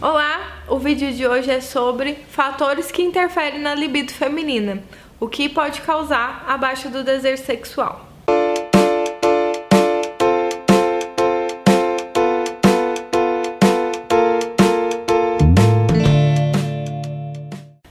Olá, 0.00 0.62
o 0.68 0.78
vídeo 0.78 1.12
de 1.12 1.26
hoje 1.26 1.50
é 1.50 1.60
sobre 1.60 2.14
fatores 2.30 2.88
que 2.92 3.02
interferem 3.02 3.58
na 3.58 3.74
libido 3.74 4.12
feminina, 4.12 4.80
o 5.18 5.26
que 5.26 5.48
pode 5.48 5.80
causar 5.80 6.44
a 6.46 6.56
baixa 6.56 6.88
do 6.88 7.02
desejo 7.02 7.42
sexual. 7.42 8.06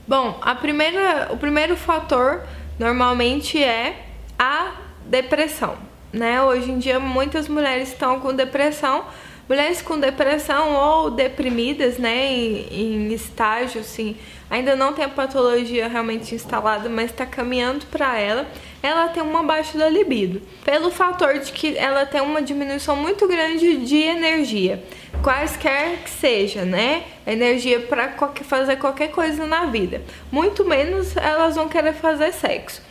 Bom, 0.06 0.38
a 0.40 0.54
primeira, 0.54 1.28
o 1.30 1.36
primeiro 1.36 1.76
fator 1.76 2.40
normalmente 2.78 3.62
é 3.62 4.06
a 4.38 4.72
depressão, 5.04 5.76
né? 6.10 6.40
Hoje 6.40 6.70
em 6.70 6.78
dia 6.78 6.98
muitas 6.98 7.48
mulheres 7.48 7.90
estão 7.90 8.18
com 8.18 8.32
depressão 8.32 9.04
Mulheres 9.48 9.80
com 9.80 9.98
depressão 9.98 10.74
ou 10.74 11.10
deprimidas, 11.10 11.96
né, 11.96 12.26
em, 12.26 12.66
em 12.70 13.12
estágio, 13.14 13.80
assim, 13.80 14.14
ainda 14.50 14.76
não 14.76 14.92
tem 14.92 15.06
a 15.06 15.08
patologia 15.08 15.88
realmente 15.88 16.34
instalada, 16.34 16.88
mas 16.88 17.10
está 17.10 17.24
caminhando 17.24 17.86
para 17.86 18.18
ela, 18.18 18.46
ela 18.82 19.08
tem 19.08 19.22
uma 19.22 19.42
baixa 19.42 19.78
da 19.78 19.88
libido. 19.88 20.42
Pelo 20.64 20.90
fator 20.90 21.38
de 21.38 21.50
que 21.50 21.78
ela 21.78 22.04
tem 22.04 22.20
uma 22.20 22.42
diminuição 22.42 22.94
muito 22.94 23.26
grande 23.26 23.78
de 23.78 23.96
energia, 23.96 24.84
quaisquer 25.22 26.02
que 26.04 26.10
seja, 26.10 26.66
né? 26.66 27.04
Energia 27.26 27.80
para 27.80 28.14
fazer 28.44 28.76
qualquer 28.76 29.08
coisa 29.10 29.46
na 29.46 29.64
vida. 29.64 30.02
Muito 30.30 30.62
menos 30.64 31.16
elas 31.16 31.56
vão 31.56 31.68
querer 31.68 31.94
fazer 31.94 32.32
sexo. 32.32 32.82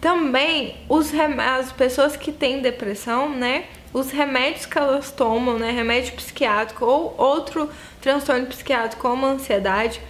Também 0.00 0.76
os 0.88 1.12
as 1.38 1.72
pessoas 1.72 2.16
que 2.16 2.30
têm 2.30 2.60
depressão, 2.60 3.28
né? 3.28 3.64
Os 3.94 4.10
remédios 4.10 4.66
que 4.66 4.76
elas 4.76 5.12
tomam, 5.12 5.56
né, 5.56 5.70
remédio 5.70 6.12
psiquiátrico 6.14 6.84
ou 6.84 7.14
outro 7.16 7.70
transtorno 8.02 8.46
psiquiátrico 8.46 9.00
como 9.00 9.24
a 9.24 9.30
ansiedade, 9.30 10.00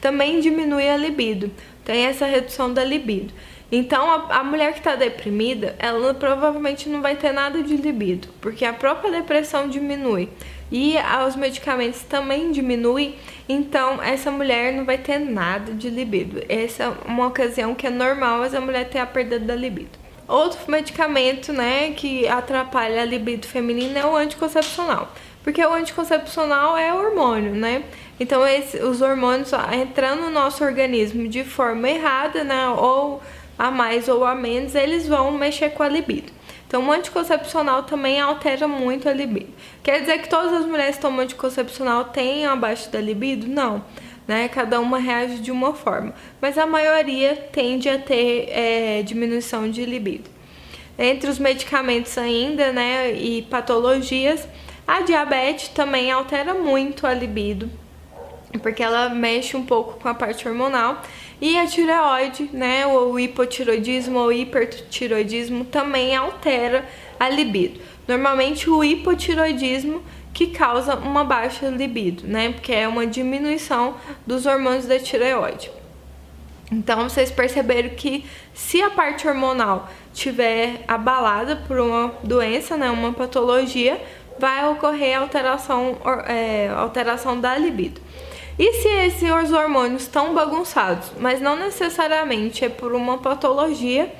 também 0.00 0.40
diminui 0.40 0.88
a 0.88 0.96
libido, 0.96 1.50
tem 1.84 2.06
essa 2.06 2.24
redução 2.24 2.72
da 2.72 2.84
libido. 2.84 3.34
Então, 3.70 4.10
a, 4.10 4.38
a 4.38 4.44
mulher 4.44 4.72
que 4.72 4.78
está 4.78 4.94
deprimida, 4.94 5.74
ela 5.78 6.14
provavelmente 6.14 6.88
não 6.88 7.02
vai 7.02 7.16
ter 7.16 7.32
nada 7.32 7.62
de 7.62 7.76
libido, 7.76 8.28
porque 8.40 8.64
a 8.64 8.72
própria 8.72 9.10
depressão 9.10 9.68
diminui 9.68 10.28
e 10.70 10.94
os 11.26 11.34
medicamentos 11.34 12.02
também 12.02 12.52
diminuem, 12.52 13.16
então 13.48 14.02
essa 14.02 14.30
mulher 14.30 14.72
não 14.72 14.84
vai 14.84 14.98
ter 14.98 15.18
nada 15.18 15.72
de 15.72 15.90
libido. 15.90 16.42
Essa 16.48 16.84
é 16.84 16.88
uma 17.06 17.26
ocasião 17.26 17.74
que 17.74 17.86
é 17.86 17.90
normal 17.90 18.44
essa 18.44 18.60
mulher 18.60 18.88
ter 18.88 18.98
a 18.98 19.06
perda 19.06 19.38
da 19.38 19.54
libido. 19.54 20.01
Outro 20.28 20.58
medicamento, 20.70 21.52
né, 21.52 21.90
que 21.90 22.26
atrapalha 22.28 23.02
a 23.02 23.04
libido 23.04 23.46
feminina 23.46 24.00
é 24.00 24.06
o 24.06 24.16
anticoncepcional. 24.16 25.12
Porque 25.42 25.64
o 25.64 25.72
anticoncepcional 25.72 26.76
é 26.76 26.94
hormônio, 26.94 27.52
né? 27.54 27.82
Então 28.20 28.46
esse, 28.46 28.78
os 28.78 29.02
hormônios 29.02 29.50
entrando 29.72 30.22
no 30.22 30.30
nosso 30.30 30.62
organismo 30.62 31.28
de 31.28 31.42
forma 31.42 31.88
errada, 31.88 32.44
né, 32.44 32.68
ou 32.68 33.20
a 33.58 33.70
mais 33.70 34.08
ou 34.08 34.24
a 34.24 34.34
menos, 34.34 34.74
eles 34.74 35.06
vão 35.06 35.30
mexer 35.32 35.70
com 35.70 35.82
a 35.82 35.88
libido. 35.88 36.32
Então, 36.66 36.88
o 36.88 36.90
anticoncepcional 36.90 37.82
também 37.82 38.18
altera 38.18 38.66
muito 38.66 39.06
a 39.06 39.12
libido. 39.12 39.52
Quer 39.82 40.00
dizer 40.00 40.22
que 40.22 40.28
todas 40.30 40.54
as 40.54 40.64
mulheres 40.64 40.96
que 40.96 41.02
tomam 41.02 41.20
anticoncepcional 41.20 42.06
têm 42.06 42.46
abaixo 42.46 42.90
da 42.90 42.98
libido? 42.98 43.46
Não 43.46 43.84
né? 44.26 44.48
Cada 44.48 44.80
uma 44.80 44.98
reage 44.98 45.38
de 45.38 45.50
uma 45.50 45.74
forma, 45.74 46.14
mas 46.40 46.56
a 46.58 46.66
maioria 46.66 47.36
tende 47.52 47.88
a 47.88 47.98
ter 47.98 48.48
é, 48.50 49.02
diminuição 49.02 49.70
de 49.70 49.84
libido. 49.84 50.30
Entre 50.98 51.28
os 51.28 51.38
medicamentos 51.38 52.16
ainda, 52.18 52.70
né, 52.70 53.12
e 53.12 53.42
patologias, 53.42 54.46
a 54.86 55.00
diabetes 55.00 55.68
também 55.68 56.10
altera 56.10 56.54
muito 56.54 57.06
a 57.06 57.14
libido, 57.14 57.70
porque 58.62 58.82
ela 58.82 59.08
mexe 59.08 59.56
um 59.56 59.64
pouco 59.64 59.98
com 59.98 60.08
a 60.08 60.14
parte 60.14 60.46
hormonal. 60.46 61.02
E 61.40 61.58
a 61.58 61.66
tireoide, 61.66 62.48
né, 62.52 62.86
o 62.86 63.18
hipotiroidismo 63.18 64.18
ou 64.18 64.32
hipertiroidismo 64.32 65.64
também 65.64 66.14
altera 66.14 66.88
a 67.18 67.28
libido. 67.28 67.80
Normalmente 68.06 68.70
o 68.70 68.84
hipotiroidismo 68.84 70.02
que 70.32 70.48
causa 70.48 70.94
uma 70.96 71.24
baixa 71.24 71.68
libido, 71.68 72.26
né? 72.26 72.52
Porque 72.52 72.72
é 72.72 72.88
uma 72.88 73.06
diminuição 73.06 73.94
dos 74.26 74.46
hormônios 74.46 74.86
da 74.86 74.98
tireoide. 74.98 75.70
Então 76.70 77.08
vocês 77.08 77.30
perceberam 77.30 77.90
que 77.90 78.24
se 78.54 78.80
a 78.80 78.88
parte 78.88 79.28
hormonal 79.28 79.90
tiver 80.14 80.82
abalada 80.88 81.56
por 81.68 81.78
uma 81.78 82.14
doença, 82.22 82.78
né, 82.78 82.90
uma 82.90 83.12
patologia, 83.12 84.00
vai 84.38 84.66
ocorrer 84.66 85.18
alteração, 85.18 85.98
é, 86.26 86.68
alteração 86.74 87.38
da 87.38 87.58
libido. 87.58 88.00
E 88.58 88.72
se 88.74 88.88
esses 88.88 89.52
hormônios 89.52 90.02
estão 90.02 90.34
bagunçados, 90.34 91.12
mas 91.18 91.40
não 91.40 91.56
necessariamente 91.56 92.64
é 92.64 92.68
por 92.70 92.94
uma 92.94 93.18
patologia, 93.18 94.10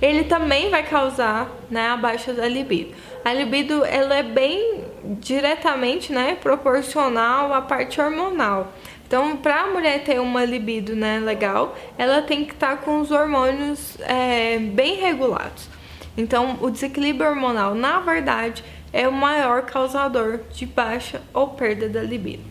ele 0.00 0.24
também 0.24 0.70
vai 0.70 0.82
causar 0.82 1.48
né, 1.70 1.88
a 1.88 1.96
baixa 1.96 2.32
da 2.32 2.48
libido. 2.48 2.92
A 3.24 3.32
libido 3.32 3.84
ela 3.84 4.16
é 4.16 4.22
bem 4.22 4.81
diretamente 5.04 6.12
né, 6.12 6.34
proporcional 6.34 7.52
à 7.52 7.60
parte 7.60 8.00
hormonal. 8.00 8.72
Então, 9.06 9.36
para 9.36 9.62
a 9.62 9.66
mulher 9.66 10.02
ter 10.04 10.20
uma 10.20 10.44
libido 10.44 10.96
né, 10.96 11.18
legal, 11.18 11.76
ela 11.98 12.22
tem 12.22 12.44
que 12.44 12.52
estar 12.52 12.76
tá 12.76 12.82
com 12.82 13.00
os 13.00 13.10
hormônios 13.10 13.98
é, 14.00 14.58
bem 14.58 14.96
regulados. 14.96 15.68
Então, 16.16 16.58
o 16.60 16.70
desequilíbrio 16.70 17.28
hormonal, 17.28 17.74
na 17.74 18.00
verdade, 18.00 18.64
é 18.92 19.08
o 19.08 19.12
maior 19.12 19.62
causador 19.62 20.40
de 20.52 20.66
baixa 20.66 21.20
ou 21.32 21.48
perda 21.48 21.88
da 21.88 22.02
libido. 22.02 22.42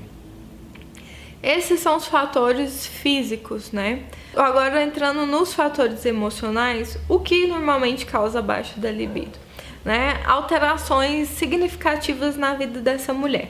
Esses 1.41 1.79
são 1.79 1.97
os 1.97 2.05
fatores 2.05 2.85
físicos, 2.85 3.71
né? 3.71 4.03
Agora 4.35 4.83
entrando 4.83 5.25
nos 5.25 5.53
fatores 5.53 6.05
emocionais, 6.05 6.97
o 7.09 7.19
que 7.19 7.47
normalmente 7.47 8.05
causa 8.05 8.41
baixa 8.41 8.79
da 8.79 8.91
libido? 8.91 9.39
Né? 9.83 10.21
Alterações 10.25 11.29
significativas 11.29 12.37
na 12.37 12.53
vida 12.53 12.79
dessa 12.79 13.13
mulher. 13.13 13.49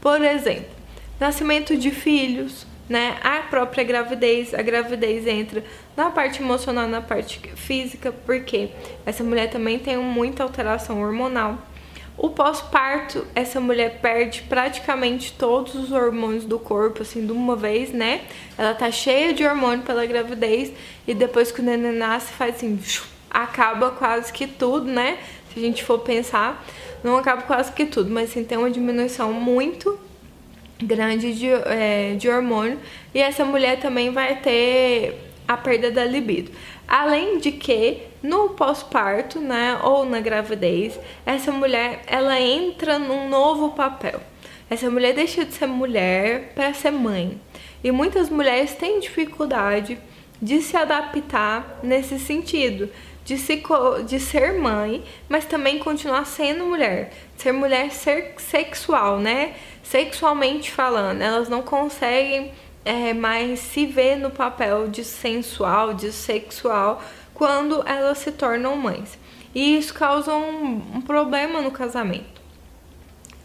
Por 0.00 0.22
exemplo, 0.22 0.70
nascimento 1.18 1.76
de 1.76 1.90
filhos, 1.90 2.66
né? 2.88 3.16
A 3.22 3.40
própria 3.40 3.84
gravidez, 3.84 4.52
a 4.52 4.60
gravidez 4.60 5.26
entra 5.26 5.64
na 5.96 6.10
parte 6.10 6.42
emocional, 6.42 6.88
na 6.88 7.00
parte 7.00 7.40
física, 7.56 8.12
porque 8.26 8.70
essa 9.06 9.24
mulher 9.24 9.50
também 9.50 9.78
tem 9.78 9.96
muita 9.96 10.42
alteração 10.42 11.00
hormonal. 11.00 11.58
O 12.18 12.28
pós-parto, 12.30 13.26
essa 13.34 13.58
mulher 13.58 14.00
perde 14.02 14.42
praticamente 14.42 15.32
todos 15.32 15.74
os 15.74 15.90
hormônios 15.90 16.44
do 16.44 16.58
corpo, 16.58 17.02
assim, 17.02 17.24
de 17.24 17.32
uma 17.32 17.56
vez, 17.56 17.90
né? 17.90 18.22
Ela 18.58 18.74
tá 18.74 18.90
cheia 18.90 19.32
de 19.32 19.44
hormônio 19.44 19.82
pela 19.82 20.04
gravidez 20.04 20.70
e 21.06 21.14
depois 21.14 21.50
que 21.50 21.60
o 21.60 21.64
neném 21.64 21.92
nasce, 21.92 22.32
faz 22.32 22.56
assim, 22.56 22.78
acaba 23.30 23.92
quase 23.92 24.30
que 24.30 24.46
tudo, 24.46 24.86
né? 24.86 25.18
Se 25.52 25.58
a 25.58 25.62
gente 25.62 25.84
for 25.84 25.98
pensar, 25.98 26.64
não 27.04 27.16
acaba 27.16 27.42
quase 27.42 27.72
que 27.72 27.84
tudo, 27.84 28.10
mas 28.10 28.30
assim, 28.30 28.44
tem 28.44 28.56
uma 28.56 28.70
diminuição 28.70 29.32
muito 29.32 29.98
grande 30.80 31.32
de, 31.34 31.48
é, 31.48 32.14
de 32.14 32.28
hormônio 32.28 32.78
e 33.14 33.20
essa 33.20 33.44
mulher 33.44 33.78
também 33.78 34.10
vai 34.10 34.36
ter 34.36 35.18
a 35.46 35.56
perda 35.56 35.90
da 35.90 36.04
libido. 36.04 36.50
Além 36.88 37.38
de 37.38 37.52
que 37.52 38.02
no 38.22 38.50
pós-parto, 38.50 39.40
né, 39.40 39.78
ou 39.82 40.04
na 40.04 40.20
gravidez, 40.20 40.98
essa 41.26 41.50
mulher 41.50 42.02
ela 42.06 42.40
entra 42.40 42.98
num 42.98 43.28
novo 43.28 43.70
papel. 43.70 44.20
Essa 44.70 44.88
mulher 44.88 45.14
deixa 45.14 45.44
de 45.44 45.52
ser 45.52 45.66
mulher 45.66 46.52
para 46.54 46.72
ser 46.72 46.92
mãe. 46.92 47.38
E 47.84 47.90
muitas 47.90 48.30
mulheres 48.30 48.74
têm 48.74 49.00
dificuldade 49.00 49.98
de 50.40 50.60
se 50.60 50.76
adaptar 50.76 51.80
nesse 51.82 52.18
sentido, 52.18 52.88
de, 53.24 53.38
se, 53.38 53.62
de 54.06 54.20
ser 54.20 54.60
mãe, 54.60 55.04
mas 55.28 55.44
também 55.44 55.78
continuar 55.78 56.26
sendo 56.26 56.64
mulher. 56.64 57.12
Ser 57.36 57.52
mulher 57.52 57.90
ser 57.90 58.34
sexual, 58.38 59.18
né? 59.18 59.54
Sexualmente 59.82 60.70
falando, 60.70 61.20
elas 61.20 61.48
não 61.48 61.62
conseguem 61.62 62.52
é, 62.84 63.12
mais 63.12 63.60
se 63.60 63.86
vê 63.86 64.16
no 64.16 64.30
papel 64.30 64.88
de 64.88 65.04
sensual, 65.04 65.94
de 65.94 66.10
sexual, 66.12 67.02
quando 67.34 67.86
elas 67.86 68.18
se 68.18 68.32
tornam 68.32 68.76
mães. 68.76 69.18
E 69.54 69.76
isso 69.76 69.92
causa 69.92 70.34
um, 70.34 70.82
um 70.94 71.00
problema 71.00 71.60
no 71.60 71.70
casamento. 71.70 72.40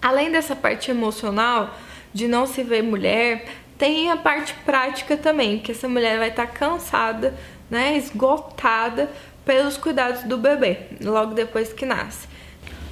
Além 0.01 0.31
dessa 0.31 0.55
parte 0.55 0.89
emocional, 0.89 1.75
de 2.13 2.27
não 2.27 2.45
se 2.45 2.63
ver 2.63 2.81
mulher, 2.81 3.45
tem 3.77 4.09
a 4.09 4.17
parte 4.17 4.53
prática 4.65 5.17
também, 5.17 5.59
que 5.59 5.71
essa 5.71 5.87
mulher 5.87 6.17
vai 6.17 6.29
estar 6.29 6.47
cansada, 6.47 7.37
né, 7.69 7.97
esgotada 7.97 9.09
pelos 9.47 9.77
cuidados 9.77 10.23
do 10.23 10.37
bebê, 10.37 10.77
logo 11.01 11.33
depois 11.33 11.73
que 11.73 11.85
nasce. 11.85 12.27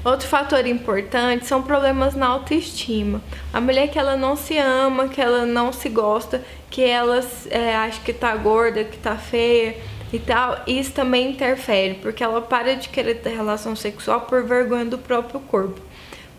Outro 0.05 0.27
fator 0.27 0.65
importante 0.65 1.45
são 1.45 1.61
problemas 1.61 2.15
na 2.15 2.27
autoestima. 2.27 3.21
A 3.51 3.59
mulher 3.59 3.89
que 3.89 3.99
ela 3.99 4.15
não 4.15 4.35
se 4.35 4.57
ama, 4.57 5.09
que 5.09 5.19
ela 5.19 5.45
não 5.45 5.73
se 5.73 5.89
gosta, 5.89 6.43
que 6.69 6.83
ela 6.83 7.19
é, 7.49 7.75
acha 7.75 7.99
que 8.01 8.13
tá 8.13 8.35
gorda, 8.35 8.83
que 8.83 8.97
tá 8.97 9.17
feia 9.17 9.75
e 10.13 10.19
tal, 10.19 10.61
isso 10.67 10.93
também 10.93 11.31
interfere, 11.31 11.95
porque 11.95 12.23
ela 12.23 12.39
para 12.39 12.75
de 12.75 12.87
querer 12.87 13.15
ter 13.15 13.31
relação 13.31 13.75
sexual 13.75 14.21
por 14.21 14.43
vergonha 14.43 14.85
do 14.85 14.97
próprio 14.97 15.39
corpo, 15.39 15.81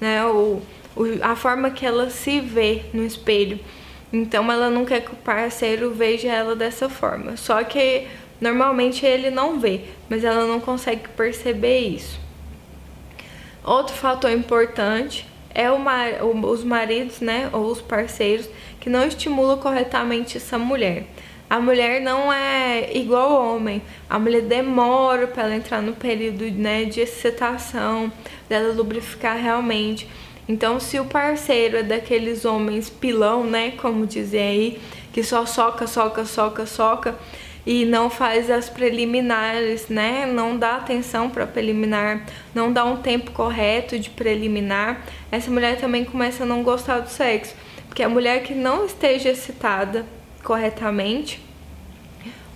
né? 0.00 0.24
O, 0.24 0.62
a 1.20 1.36
forma 1.36 1.70
que 1.70 1.84
ela 1.84 2.08
se 2.08 2.40
vê 2.40 2.84
no 2.94 3.04
espelho. 3.04 3.58
Então 4.12 4.50
ela 4.50 4.70
não 4.70 4.84
quer 4.84 5.00
que 5.00 5.12
o 5.12 5.16
parceiro 5.16 5.90
veja 5.90 6.28
ela 6.28 6.54
dessa 6.54 6.88
forma. 6.88 7.36
Só 7.36 7.62
que 7.64 8.06
normalmente 8.40 9.04
ele 9.04 9.30
não 9.30 9.58
vê, 9.58 9.82
mas 10.08 10.24
ela 10.24 10.46
não 10.46 10.60
consegue 10.60 11.08
perceber 11.16 11.80
isso. 11.80 12.20
Outro 13.64 13.94
fator 13.94 14.30
importante 14.30 15.26
é 15.52 15.70
mar, 15.70 16.22
os 16.22 16.62
maridos, 16.62 17.20
né, 17.20 17.48
ou 17.52 17.66
os 17.66 17.80
parceiros 17.80 18.48
que 18.78 18.90
não 18.90 19.06
estimulam 19.06 19.58
corretamente 19.58 20.36
essa 20.36 20.58
mulher. 20.58 21.06
A 21.48 21.58
mulher 21.60 22.00
não 22.00 22.32
é 22.32 22.90
igual 22.96 23.32
ao 23.32 23.54
homem. 23.54 23.80
A 24.10 24.18
mulher 24.18 24.42
demora 24.42 25.26
para 25.28 25.44
ela 25.44 25.54
entrar 25.54 25.80
no 25.80 25.94
período 25.94 26.44
né, 26.50 26.84
de 26.84 27.00
excitação, 27.00 28.12
dela 28.48 28.72
lubrificar 28.72 29.36
realmente. 29.36 30.08
Então, 30.48 30.78
se 30.78 30.98
o 31.00 31.04
parceiro 31.04 31.78
é 31.78 31.82
daqueles 31.82 32.44
homens 32.44 32.90
pilão, 32.90 33.44
né, 33.44 33.72
como 33.72 34.06
dizem 34.06 34.40
aí, 34.40 34.80
que 35.12 35.22
só 35.22 35.46
soca, 35.46 35.86
soca, 35.86 36.24
soca, 36.24 36.66
soca 36.66 37.14
e 37.66 37.84
não 37.84 38.08
faz 38.08 38.48
as 38.48 38.68
preliminares, 38.68 39.88
né? 39.88 40.24
Não 40.24 40.56
dá 40.56 40.76
atenção 40.76 41.28
para 41.28 41.46
preliminar, 41.46 42.24
não 42.54 42.72
dá 42.72 42.84
um 42.84 42.98
tempo 42.98 43.32
correto 43.32 43.98
de 43.98 44.08
preliminar. 44.08 45.02
Essa 45.32 45.50
mulher 45.50 45.76
também 45.78 46.04
começa 46.04 46.44
a 46.44 46.46
não 46.46 46.62
gostar 46.62 47.00
do 47.00 47.10
sexo, 47.10 47.56
porque 47.88 48.04
a 48.04 48.08
mulher 48.08 48.44
que 48.44 48.54
não 48.54 48.86
esteja 48.86 49.30
excitada 49.30 50.06
corretamente, 50.44 51.44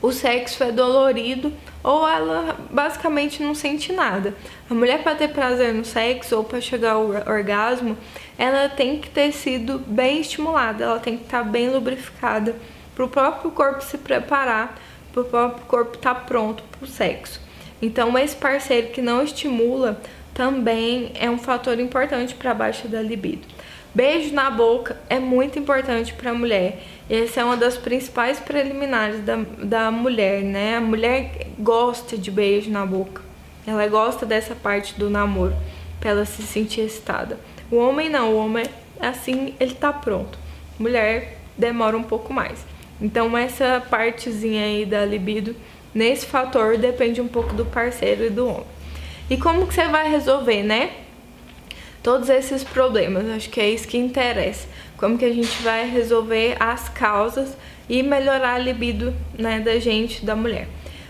o 0.01 0.12
sexo 0.12 0.62
é 0.62 0.73
dolorido 0.73 1.53
ou 1.83 2.09
ela 2.09 2.57
basicamente 2.71 3.43
não 3.43 3.55
sente 3.55 3.93
nada. 3.93 4.35
A 4.69 4.75
mulher 4.75 5.03
para 5.03 5.17
ter 5.17 5.29
prazer 5.29 5.75
no 5.75 5.85
sexo 5.85 6.37
ou 6.37 6.45
para 6.45 6.61
chegar 6.61 6.93
ao 6.93 7.09
orgasmo, 7.09 7.99
ela 8.39 8.69
tem 8.69 8.99
que 8.99 9.11
ter 9.11 9.33
sido 9.33 9.79
bem 9.79 10.21
estimulada, 10.21 10.85
ela 10.85 11.01
tem 11.01 11.17
que 11.17 11.25
estar 11.25 11.43
tá 11.43 11.45
bem 11.45 11.69
lubrificada 11.69 12.55
para 12.95 13.05
o 13.05 13.09
próprio 13.09 13.51
corpo 13.51 13.83
se 13.83 13.99
preparar, 13.99 14.79
para 15.12 15.23
o 15.23 15.25
próprio 15.25 15.67
corpo 15.67 15.97
estar 15.97 16.15
tá 16.15 16.21
pronto 16.21 16.62
para 16.71 16.85
o 16.85 16.89
sexo. 16.89 17.41
Então, 17.83 18.17
esse 18.19 18.37
parceiro 18.37 18.89
que 18.89 19.01
não 19.01 19.23
estimula 19.23 20.01
também 20.35 21.12
é 21.15 21.31
um 21.31 21.39
fator 21.39 21.79
importante 21.81 22.35
para 22.35 22.51
a 22.51 22.55
baixa 22.55 22.87
da 22.89 23.01
libido. 23.01 23.47
Beijo 23.93 24.33
na 24.33 24.49
boca 24.51 24.97
é 25.09 25.19
muito 25.19 25.59
importante 25.59 26.12
para 26.12 26.31
a 26.31 26.35
mulher. 26.35 26.81
Essa 27.09 27.41
é 27.41 27.45
uma 27.45 27.57
das 27.57 27.77
principais 27.77 28.39
preliminares 28.39 29.21
da, 29.21 29.37
da 29.59 29.91
mulher, 29.91 30.43
né? 30.43 30.77
A 30.77 30.81
mulher 30.81 31.49
gosta 31.59 32.17
de 32.17 32.31
beijo 32.31 32.71
na 32.71 32.87
boca. 32.87 33.23
Ela 33.67 33.87
gosta 33.89 34.25
dessa 34.25 34.55
parte 34.55 34.95
do 34.95 35.11
namoro, 35.11 35.57
para 35.99 36.11
ela 36.11 36.25
se 36.25 36.43
sentir 36.43 36.83
excitada. 36.83 37.39
O 37.71 37.77
homem 37.77 38.09
não, 38.09 38.33
o 38.33 38.37
homem 38.37 38.65
assim, 39.01 39.55
ele 39.59 39.75
tá 39.75 39.93
pronto. 39.93 40.39
Mulher 40.79 41.39
demora 41.59 41.97
um 41.97 42.03
pouco 42.03 42.33
mais. 42.33 42.65
Então 43.00 43.37
essa 43.37 43.82
partezinha 43.88 44.64
aí 44.64 44.85
da 44.85 45.05
libido, 45.05 45.56
nesse 45.94 46.26
fator, 46.26 46.76
depende 46.76 47.20
um 47.20 47.29
pouco 47.29 47.55
do 47.55 47.64
parceiro 47.64 48.26
e 48.26 48.31
do 48.31 48.47
homem. 48.47 48.67
E 49.29 49.37
como 49.37 49.67
que 49.67 49.75
você 49.75 49.88
vai 49.88 50.11
resolver, 50.11 50.62
né? 50.62 50.91
todos 52.02 52.29
esses 52.29 52.64
problemas. 52.64 53.29
Acho 53.29 53.50
que 53.50 53.61
é 53.61 53.70
isso 53.70 53.87
que 53.87 53.99
interessa. 53.99 54.67
Como 54.97 55.17
que 55.17 55.25
a 55.25 55.32
gente 55.32 55.62
vai 55.62 55.88
resolver 55.88 56.56
as 56.61 56.88
causas 56.88 57.56
e 57.88 58.02
melhorar 58.02 58.55
a 58.55 58.58
libido 58.58 59.14
né, 59.38 59.61
da 59.61 59.79
gente, 59.79 60.25
da 60.25 60.37
mulher. 60.37 60.69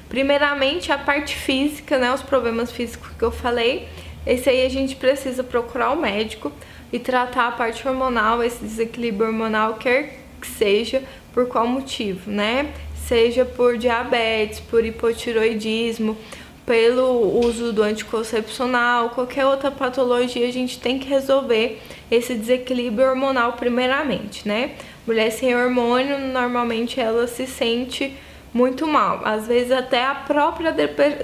Primeiramente, 0.09 0.91
a 0.91 0.99
parte 0.99 1.37
física, 1.37 1.99
né, 1.99 2.13
os 2.13 2.23
problemas 2.23 2.73
físicos 2.73 3.11
que 3.17 3.23
eu 3.23 3.31
falei. 3.31 3.89
Esse 4.27 4.51
aí 4.51 4.67
a 4.67 4.69
gente 4.69 4.97
precisa 4.97 5.43
procurar 5.43 5.91
o 5.91 5.95
um 5.95 6.01
médico 6.01 6.53
e 6.93 6.99
tratar 6.99 7.49
a 7.49 7.53
parte 7.53 7.87
hormonal, 7.87 8.43
esse 8.43 8.63
desequilíbrio 8.63 9.29
hormonal, 9.29 9.75
quer 9.75 10.19
que 10.41 10.47
seja, 10.47 11.03
por 11.33 11.47
qual 11.47 11.67
motivo, 11.67 12.31
né? 12.31 12.73
Seja 12.95 13.45
por 13.45 13.77
diabetes, 13.77 14.61
por 14.61 14.85
hipotiroidismo, 14.85 16.17
pelo 16.65 17.41
uso 17.45 17.73
do 17.73 17.83
anticoncepcional, 17.83 19.11
qualquer 19.11 19.45
outra 19.45 19.71
patologia, 19.71 20.47
a 20.47 20.53
gente 20.53 20.79
tem 20.79 20.99
que 20.99 21.09
resolver 21.09 21.81
esse 22.11 22.35
desequilíbrio 22.35 23.09
hormonal 23.09 23.55
primeiramente, 23.55 24.47
né? 24.47 24.73
Mulher 25.07 25.31
sem 25.31 25.57
hormônio, 25.57 26.19
normalmente 26.19 27.01
ela 27.01 27.27
se 27.27 27.47
sente 27.47 28.17
muito 28.55 28.87
mal. 28.87 29.23
Às 29.25 29.47
vezes 29.47 29.73
até 29.73 30.05
a 30.05 30.15
própria 30.15 30.73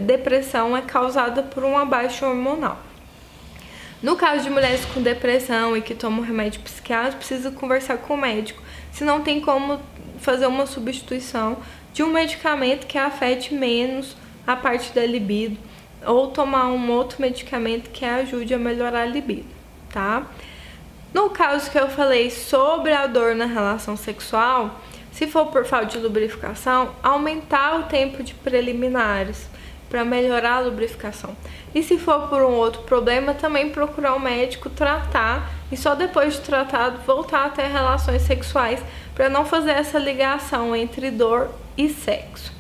depressão 0.00 0.76
é 0.76 0.82
causada 0.82 1.42
por 1.42 1.62
uma 1.62 1.84
baixa 1.84 2.26
hormonal. 2.26 2.78
No 4.02 4.16
caso 4.16 4.42
de 4.44 4.50
mulheres 4.50 4.84
com 4.86 5.00
depressão 5.00 5.76
e 5.76 5.80
que 5.80 5.94
tomam 5.94 6.24
remédio 6.24 6.60
psiquiátrico, 6.60 7.18
precisa 7.18 7.50
conversar 7.50 7.98
com 7.98 8.14
o 8.14 8.16
médico, 8.16 8.62
se 8.96 9.04
não 9.04 9.20
tem 9.20 9.42
como 9.42 9.78
fazer 10.20 10.46
uma 10.46 10.64
substituição 10.64 11.58
de 11.92 12.02
um 12.02 12.10
medicamento 12.10 12.86
que 12.86 12.96
afete 12.96 13.52
menos 13.52 14.16
a 14.46 14.56
parte 14.56 14.90
da 14.94 15.04
libido 15.04 15.58
ou 16.06 16.28
tomar 16.28 16.68
um 16.68 16.90
outro 16.90 17.20
medicamento 17.20 17.90
que 17.90 18.06
ajude 18.06 18.54
a 18.54 18.58
melhorar 18.58 19.02
a 19.02 19.04
libido, 19.04 19.44
tá? 19.92 20.26
No 21.12 21.28
caso 21.28 21.70
que 21.70 21.78
eu 21.78 21.90
falei 21.90 22.30
sobre 22.30 22.94
a 22.94 23.06
dor 23.06 23.34
na 23.34 23.44
relação 23.44 23.98
sexual, 23.98 24.80
se 25.12 25.26
for 25.26 25.48
por 25.48 25.66
falta 25.66 25.86
de 25.88 25.98
lubrificação, 25.98 26.94
aumentar 27.02 27.80
o 27.80 27.82
tempo 27.82 28.22
de 28.22 28.32
preliminares 28.32 29.46
para 29.96 30.04
melhorar 30.04 30.56
a 30.56 30.60
lubrificação. 30.60 31.34
E 31.74 31.82
se 31.82 31.96
for 31.96 32.28
por 32.28 32.42
um 32.42 32.52
outro 32.52 32.82
problema, 32.82 33.32
também 33.32 33.70
procurar 33.70 34.14
um 34.14 34.18
médico, 34.18 34.68
tratar 34.68 35.50
e 35.72 35.76
só 35.76 35.94
depois 35.94 36.34
de 36.34 36.40
tratado 36.40 36.98
voltar 37.06 37.46
a 37.46 37.48
ter 37.48 37.68
relações 37.68 38.20
sexuais 38.20 38.78
para 39.14 39.30
não 39.30 39.46
fazer 39.46 39.70
essa 39.70 39.98
ligação 39.98 40.76
entre 40.76 41.10
dor 41.10 41.48
e 41.78 41.88
sexo. 41.88 42.52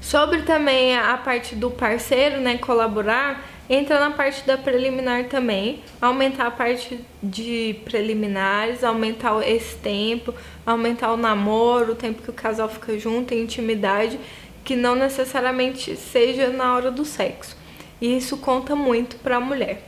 Sobre 0.00 0.40
também 0.42 0.96
a 0.96 1.18
parte 1.18 1.54
do 1.54 1.70
parceiro, 1.70 2.40
né, 2.40 2.56
colaborar, 2.56 3.44
entra 3.68 4.00
na 4.00 4.10
parte 4.10 4.46
da 4.46 4.56
preliminar 4.56 5.24
também, 5.24 5.82
aumentar 6.00 6.46
a 6.46 6.50
parte 6.50 7.04
de 7.22 7.76
preliminares, 7.84 8.82
aumentar 8.82 9.46
esse 9.46 9.76
tempo, 9.76 10.34
aumentar 10.64 11.12
o 11.12 11.18
namoro, 11.18 11.92
o 11.92 11.94
tempo 11.94 12.22
que 12.22 12.30
o 12.30 12.32
casal 12.32 12.66
fica 12.66 12.98
junto, 12.98 13.34
a 13.34 13.36
intimidade, 13.36 14.18
que 14.68 14.76
não 14.76 14.94
necessariamente 14.94 15.96
seja 15.96 16.50
na 16.50 16.74
hora 16.74 16.90
do 16.90 17.02
sexo. 17.02 17.56
E 17.98 18.18
isso 18.18 18.36
conta 18.36 18.76
muito 18.76 19.16
para 19.16 19.36
a 19.36 19.40
mulher. 19.40 19.80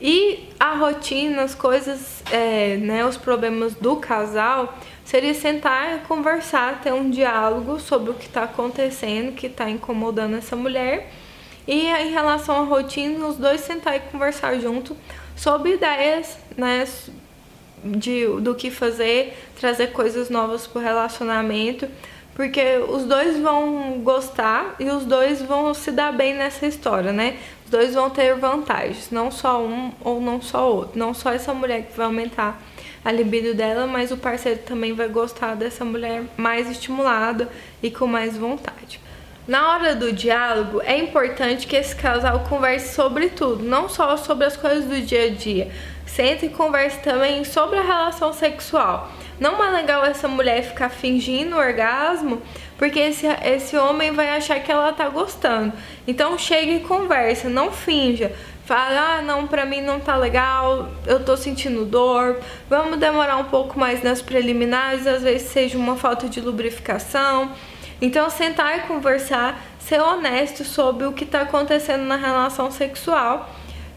E 0.00 0.48
a 0.58 0.74
rotina, 0.74 1.42
as 1.42 1.54
coisas, 1.54 2.22
é, 2.32 2.78
né, 2.78 3.04
os 3.04 3.18
problemas 3.18 3.74
do 3.74 3.96
casal, 3.96 4.74
seria 5.04 5.34
sentar, 5.34 6.04
conversar, 6.04 6.80
ter 6.80 6.94
um 6.94 7.10
diálogo 7.10 7.78
sobre 7.78 8.10
o 8.10 8.14
que 8.14 8.24
está 8.24 8.44
acontecendo, 8.44 9.34
que 9.34 9.48
está 9.48 9.68
incomodando 9.68 10.34
essa 10.38 10.56
mulher. 10.56 11.12
E 11.68 11.86
em 11.86 12.10
relação 12.10 12.56
à 12.56 12.64
rotina, 12.64 13.26
os 13.26 13.36
dois 13.36 13.60
sentar 13.60 13.96
e 13.96 14.00
conversar 14.00 14.58
junto 14.58 14.96
sobre 15.36 15.74
ideias, 15.74 16.38
né, 16.56 16.88
de, 17.84 18.26
do 18.40 18.54
que 18.54 18.70
fazer, 18.70 19.36
trazer 19.60 19.88
coisas 19.88 20.30
novas 20.30 20.66
para 20.66 20.80
o 20.80 20.82
relacionamento, 20.82 21.86
porque 22.36 22.76
os 22.90 23.04
dois 23.04 23.40
vão 23.40 23.98
gostar 24.04 24.76
e 24.78 24.90
os 24.90 25.06
dois 25.06 25.40
vão 25.40 25.72
se 25.72 25.90
dar 25.90 26.12
bem 26.12 26.34
nessa 26.34 26.66
história, 26.66 27.10
né? 27.10 27.38
Os 27.64 27.70
dois 27.70 27.94
vão 27.94 28.10
ter 28.10 28.34
vantagens, 28.36 29.10
não 29.10 29.30
só 29.30 29.64
um 29.64 29.90
ou 30.02 30.20
não 30.20 30.42
só 30.42 30.70
outro, 30.70 30.98
não 30.98 31.14
só 31.14 31.32
essa 31.32 31.54
mulher 31.54 31.84
que 31.84 31.96
vai 31.96 32.04
aumentar 32.04 32.60
a 33.02 33.10
libido 33.10 33.54
dela, 33.54 33.86
mas 33.86 34.12
o 34.12 34.18
parceiro 34.18 34.60
também 34.66 34.92
vai 34.92 35.08
gostar 35.08 35.54
dessa 35.54 35.82
mulher 35.82 36.24
mais 36.36 36.70
estimulada 36.70 37.48
e 37.82 37.90
com 37.90 38.06
mais 38.06 38.36
vontade. 38.36 39.00
Na 39.48 39.70
hora 39.70 39.94
do 39.94 40.12
diálogo, 40.12 40.82
é 40.82 40.98
importante 40.98 41.66
que 41.66 41.76
esse 41.76 41.96
casal 41.96 42.40
converse 42.48 42.94
sobre 42.94 43.30
tudo, 43.30 43.64
não 43.64 43.88
só 43.88 44.14
sobre 44.18 44.44
as 44.44 44.56
coisas 44.58 44.84
do 44.84 45.00
dia 45.00 45.26
a 45.26 45.30
dia. 45.30 45.70
Senta 46.04 46.44
e 46.44 46.50
converse 46.50 46.98
também 46.98 47.44
sobre 47.44 47.78
a 47.78 47.82
relação 47.82 48.32
sexual. 48.32 49.10
Não 49.38 49.62
é 49.62 49.70
legal 49.70 50.04
essa 50.04 50.26
mulher 50.26 50.62
ficar 50.62 50.88
fingindo 50.88 51.56
orgasmo, 51.56 52.40
porque 52.78 52.98
esse, 52.98 53.26
esse 53.44 53.76
homem 53.76 54.12
vai 54.12 54.30
achar 54.30 54.60
que 54.60 54.72
ela 54.72 54.92
tá 54.92 55.08
gostando. 55.08 55.72
Então 56.06 56.38
chega 56.38 56.72
e 56.72 56.80
conversa, 56.80 57.48
não 57.48 57.70
finja. 57.70 58.32
Fala, 58.64 59.18
ah, 59.18 59.22
não, 59.22 59.46
pra 59.46 59.64
mim 59.64 59.80
não 59.80 60.00
tá 60.00 60.16
legal, 60.16 60.88
eu 61.06 61.24
tô 61.24 61.36
sentindo 61.36 61.84
dor, 61.84 62.40
vamos 62.68 62.98
demorar 62.98 63.36
um 63.36 63.44
pouco 63.44 63.78
mais 63.78 64.02
nas 64.02 64.20
preliminares, 64.20 65.06
às 65.06 65.22
vezes 65.22 65.50
seja 65.50 65.78
uma 65.78 65.94
falta 65.94 66.28
de 66.28 66.40
lubrificação. 66.40 67.52
Então, 68.00 68.28
sentar 68.28 68.78
e 68.78 68.80
conversar, 68.82 69.64
ser 69.78 70.00
honesto 70.00 70.64
sobre 70.64 71.06
o 71.06 71.12
que 71.12 71.24
tá 71.24 71.42
acontecendo 71.42 72.02
na 72.02 72.16
relação 72.16 72.70
sexual, 72.72 73.48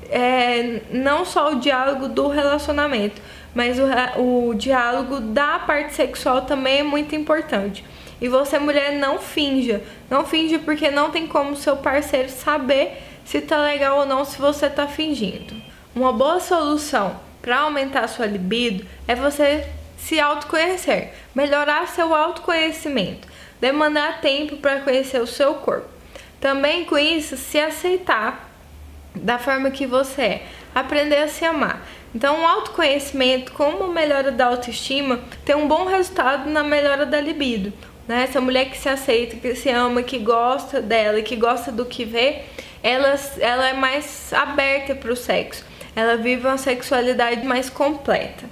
é, 0.08 0.82
não 0.92 1.26
só 1.26 1.54
o 1.54 1.56
diálogo 1.56 2.08
do 2.08 2.28
relacionamento, 2.28 3.20
mas 3.60 3.78
o, 3.78 4.50
o 4.50 4.54
diálogo 4.54 5.20
da 5.20 5.60
parte 5.60 5.94
sexual 5.94 6.44
também 6.44 6.80
é 6.80 6.84
muito 6.84 7.14
importante. 7.14 7.84
E 8.22 8.30
você, 8.30 8.58
mulher, 8.58 8.94
não 8.94 9.20
finja. 9.20 9.84
Não 10.10 10.26
finja 10.26 10.58
porque 10.60 10.90
não 10.90 11.12
tem 11.12 11.28
como 11.28 11.58
seu 11.58 11.76
parceiro 11.76 12.30
saber 12.30 13.04
se 13.26 13.42
tá 13.42 13.62
legal 13.62 14.00
ou 14.00 14.06
não 14.06 14.24
se 14.24 14.40
você 14.40 14.70
tá 14.70 14.88
fingindo. 14.88 15.54
Uma 15.94 16.14
boa 16.14 16.40
solução 16.40 17.20
para 17.42 17.60
aumentar 17.60 18.08
sua 18.08 18.28
libido 18.28 18.86
é 19.06 19.14
você 19.14 19.68
se 19.98 20.18
autoconhecer, 20.18 21.12
melhorar 21.36 21.86
seu 21.90 22.16
autoconhecimento, 22.16 23.28
demandar 23.60 24.22
tempo 24.22 24.56
para 24.56 24.80
conhecer 24.80 25.22
o 25.22 25.28
seu 25.28 25.56
corpo. 25.56 25.90
Também 26.40 26.86
com 26.86 26.98
isso, 26.98 27.36
se 27.36 27.60
aceitar 27.60 28.50
da 29.14 29.38
forma 29.38 29.70
que 29.70 29.86
você 29.86 30.22
é, 30.22 30.46
aprender 30.74 31.18
a 31.18 31.28
se 31.28 31.44
amar. 31.44 31.82
Então, 32.14 32.42
o 32.42 32.46
autoconhecimento, 32.46 33.52
como 33.52 33.88
melhora 33.88 34.32
da 34.32 34.48
autoestima, 34.48 35.20
tem 35.46 35.56
um 35.56 35.68
bom 35.68 35.86
resultado 35.86 36.50
na 36.50 36.64
melhora 36.64 37.06
da 37.06 37.22
libido. 37.22 37.72
Né? 38.08 38.24
Essa 38.24 38.42
mulher 38.42 38.70
que 38.72 38.78
se 38.78 38.90
aceita, 38.90 39.36
que 39.36 39.54
se 39.54 39.70
ama, 39.70 40.02
que 40.02 40.18
gosta 40.18 40.82
dela, 40.82 41.22
que 41.22 41.36
gosta 41.36 41.72
do 41.72 41.86
que 41.86 42.04
vê, 42.04 42.42
ela, 42.82 43.16
ela 43.40 43.68
é 43.70 43.74
mais 43.74 44.34
aberta 44.34 44.96
para 44.96 45.12
o 45.12 45.16
sexo. 45.16 45.64
Ela 45.96 46.18
vive 46.18 46.48
uma 46.48 46.58
sexualidade 46.58 47.46
mais 47.46 47.70
completa. 47.70 48.46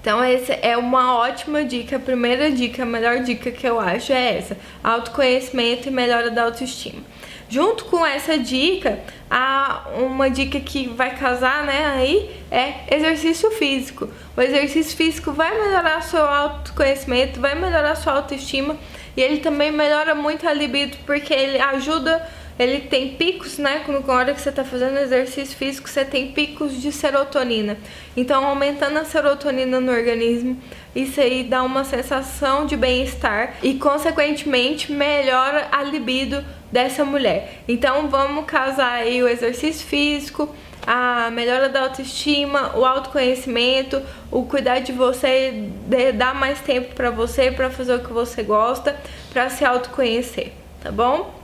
Então, 0.00 0.22
essa 0.22 0.52
é 0.52 0.76
uma 0.76 1.16
ótima 1.16 1.64
dica. 1.64 1.96
A 1.96 1.98
primeira 1.98 2.50
dica, 2.50 2.82
a 2.82 2.86
melhor 2.86 3.20
dica 3.20 3.50
que 3.50 3.66
eu 3.66 3.80
acho 3.80 4.12
é 4.12 4.38
essa: 4.38 4.56
autoconhecimento 4.84 5.88
e 5.88 5.90
melhora 5.90 6.30
da 6.30 6.44
autoestima. 6.44 7.02
Junto 7.48 7.84
com 7.84 8.04
essa 8.04 8.36
dica, 8.36 9.00
há 9.30 9.86
uma 9.98 10.28
dica 10.28 10.58
que 10.58 10.88
vai 10.88 11.16
casar, 11.16 11.64
né? 11.64 11.86
Aí 11.86 12.30
é 12.50 12.94
exercício 12.94 13.50
físico. 13.52 14.08
O 14.36 14.40
exercício 14.40 14.96
físico 14.96 15.32
vai 15.32 15.56
melhorar 15.56 16.02
seu 16.02 16.24
autoconhecimento, 16.24 17.40
vai 17.40 17.54
melhorar 17.54 17.94
sua 17.94 18.14
autoestima 18.14 18.76
e 19.16 19.22
ele 19.22 19.38
também 19.38 19.70
melhora 19.70 20.14
muito 20.14 20.46
a 20.48 20.52
libido 20.52 20.96
porque 21.06 21.32
ele 21.32 21.58
ajuda 21.58 22.26
ele 22.58 22.80
tem 22.80 23.14
picos, 23.16 23.58
né? 23.58 23.84
Na 23.86 24.14
hora 24.14 24.32
que 24.32 24.40
você 24.40 24.48
está 24.48 24.64
fazendo 24.64 24.98
exercício 24.98 25.54
físico, 25.56 25.88
você 25.88 26.04
tem 26.04 26.32
picos 26.32 26.80
de 26.80 26.90
serotonina. 26.90 27.76
Então, 28.16 28.46
aumentando 28.46 28.98
a 28.98 29.04
serotonina 29.04 29.78
no 29.78 29.92
organismo, 29.92 30.58
isso 30.94 31.20
aí 31.20 31.44
dá 31.44 31.62
uma 31.62 31.84
sensação 31.84 32.64
de 32.64 32.74
bem-estar 32.74 33.56
e, 33.62 33.74
consequentemente, 33.74 34.90
melhora 34.90 35.68
a 35.70 35.82
libido 35.82 36.42
dessa 36.70 37.04
mulher. 37.04 37.62
Então, 37.68 38.08
vamos 38.08 38.44
casar 38.44 38.94
aí 38.94 39.22
o 39.22 39.28
exercício 39.28 39.86
físico, 39.86 40.54
a 40.86 41.30
melhora 41.30 41.68
da 41.68 41.82
autoestima, 41.82 42.76
o 42.76 42.84
autoconhecimento, 42.84 44.00
o 44.30 44.44
cuidar 44.44 44.78
de 44.78 44.92
você, 44.92 45.68
de 45.86 46.12
dar 46.12 46.34
mais 46.34 46.60
tempo 46.60 46.94
para 46.94 47.10
você, 47.10 47.50
para 47.50 47.70
fazer 47.70 47.96
o 47.96 48.00
que 48.00 48.12
você 48.12 48.42
gosta, 48.42 48.96
para 49.32 49.50
se 49.50 49.64
autoconhecer, 49.64 50.52
tá 50.82 50.92
bom? 50.92 51.34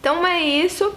Então 0.00 0.24
é 0.26 0.40
isso. 0.40 0.94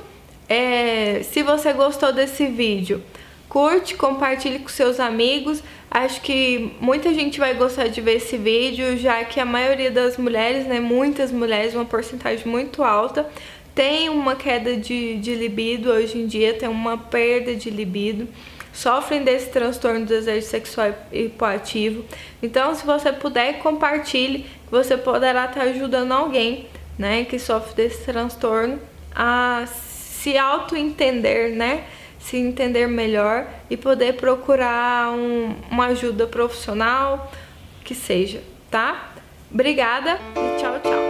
É, 0.50 1.22
se 1.24 1.42
você 1.44 1.74
gostou 1.74 2.14
desse 2.14 2.46
vídeo, 2.46 3.04
curte, 3.50 3.96
compartilhe 3.96 4.60
com 4.60 4.70
seus 4.70 5.00
amigos. 5.00 5.64
Acho 5.90 6.22
que 6.22 6.74
muita 6.80 7.14
gente 7.14 7.40
vai 7.40 7.54
gostar 7.54 7.88
de 7.88 8.02
ver 8.02 8.18
esse 8.18 8.38
vídeo, 8.38 8.98
já 8.98 9.24
que 9.24 9.40
a 9.40 9.46
maioria 9.46 9.90
das 9.90 10.18
mulheres, 10.18 10.68
né, 10.68 10.80
muitas 10.80 11.32
mulheres, 11.32 11.74
uma 11.74 11.86
porcentagem 11.86 12.46
muito 12.48 12.84
alta, 12.84 13.28
tem 13.74 14.10
uma 14.10 14.36
queda 14.36 14.76
de, 14.76 15.18
de 15.18 15.36
libido 15.36 15.92
hoje 15.92 16.18
em 16.18 16.26
dia, 16.26 16.54
tem 16.54 16.68
uma 16.68 16.98
perda 16.98 17.56
de 17.56 17.70
libido, 17.70 18.28
sofrem 18.74 19.24
desse 19.24 19.50
transtorno 19.50 20.02
do 20.02 20.08
desejo 20.08 20.46
sexual 20.46 20.94
hipoativo. 21.12 22.04
Então, 22.42 22.74
se 22.76 22.86
você 22.86 23.14
puder, 23.14 23.60
compartilhe, 23.60 24.46
você 24.70 24.98
poderá 24.98 25.46
estar 25.46 25.62
ajudando 25.62 26.12
alguém, 26.12 26.68
né, 26.98 27.24
que 27.26 27.40
sofre 27.40 27.76
desse 27.76 28.04
transtorno 28.04 28.80
a 29.16 29.66
se 29.68 30.38
auto-entender, 30.38 31.56
né? 31.56 31.86
Se 32.28 32.36
entender 32.36 32.88
melhor 32.88 33.48
e 33.70 33.78
poder 33.78 34.18
procurar 34.18 35.14
um, 35.14 35.56
uma 35.72 35.86
ajuda 35.86 36.28
profissional 36.28 37.32
que 37.86 37.96
seja, 37.96 38.44
tá? 38.70 39.14
Obrigada 39.50 40.20
e 40.36 40.60
tchau, 40.60 40.78
tchau. 40.82 41.07